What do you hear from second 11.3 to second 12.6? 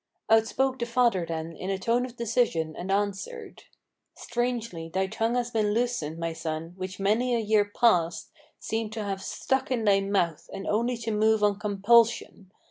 on compulsion!